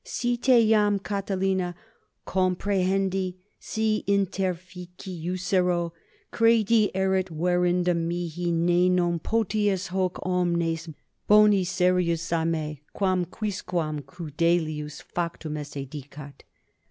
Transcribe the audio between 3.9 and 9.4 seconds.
interfici iussero, credo, erit verendum mihi, ne non